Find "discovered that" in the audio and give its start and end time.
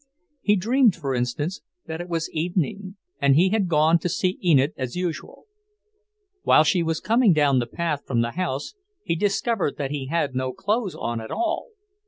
9.15-9.91